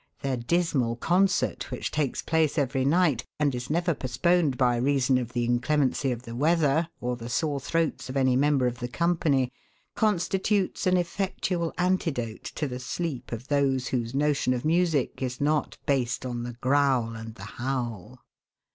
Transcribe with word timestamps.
Their 0.23 0.35
dismal 0.37 0.95
concert, 0.95 1.69
which 1.69 1.91
takes 1.91 2.23
place 2.23 2.57
every 2.57 2.85
night, 2.85 3.23
and 3.37 3.53
is 3.53 3.69
never 3.69 3.93
postponed 3.93 4.57
by 4.57 4.77
reason 4.77 5.19
of 5.19 5.33
the 5.33 5.45
inclemency 5.45 6.11
of 6.11 6.23
the 6.23 6.35
weather 6.35 6.89
or 6.99 7.15
the 7.15 7.29
sore 7.29 7.59
throats 7.59 8.09
of 8.09 8.17
any 8.17 8.35
mem 8.35 8.57
bers 8.57 8.71
of 8.71 8.79
the 8.79 8.87
company, 8.87 9.53
constitutes 9.95 10.87
an 10.87 10.97
effectual 10.97 11.71
antidote 11.77 12.45
to 12.55 12.67
the 12.67 12.79
sleep 12.79 13.31
of 13.31 13.47
those 13.47 13.89
whose 13.89 14.15
notion 14.15 14.55
of 14.55 14.65
music 14.65 15.21
is 15.21 15.39
not 15.39 15.77
based 15.85 16.25
on 16.25 16.41
the 16.41 16.53
growl 16.53 17.15
and 17.15 17.35
the 17.35 17.43
howl." 17.61 18.23